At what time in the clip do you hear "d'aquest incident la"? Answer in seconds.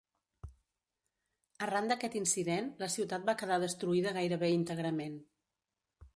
1.93-2.91